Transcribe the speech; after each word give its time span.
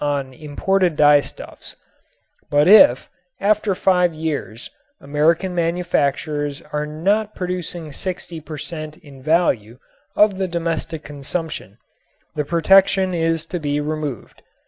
on 0.03 0.33
imported 0.33 0.95
dyestuffs; 0.97 1.75
but 2.49 2.67
if, 2.67 3.07
after 3.39 3.75
five 3.75 4.15
years, 4.15 4.67
American 4.99 5.53
manufacturers 5.53 6.59
are 6.73 6.87
not 6.87 7.35
producing 7.35 7.91
60 7.91 8.41
per 8.41 8.57
cent. 8.57 8.97
in 8.97 9.21
value 9.21 9.77
of 10.15 10.39
the 10.39 10.47
domestic 10.47 11.03
consumption, 11.03 11.77
the 12.33 12.43
protection 12.43 13.13
is 13.13 13.45
to 13.45 13.59
be 13.59 13.79
removed. 13.79 14.41